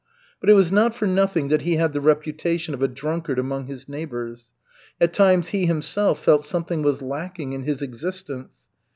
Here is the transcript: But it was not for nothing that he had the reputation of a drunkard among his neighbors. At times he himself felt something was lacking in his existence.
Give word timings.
But 0.39 0.49
it 0.49 0.53
was 0.55 0.71
not 0.71 0.95
for 0.95 1.05
nothing 1.05 1.49
that 1.49 1.61
he 1.61 1.75
had 1.75 1.93
the 1.93 2.01
reputation 2.01 2.73
of 2.73 2.81
a 2.81 2.87
drunkard 2.87 3.37
among 3.37 3.67
his 3.67 3.87
neighbors. 3.87 4.51
At 4.99 5.13
times 5.13 5.49
he 5.49 5.67
himself 5.67 6.23
felt 6.23 6.43
something 6.43 6.81
was 6.81 7.03
lacking 7.03 7.53
in 7.53 7.65
his 7.65 7.83
existence. 7.83 8.65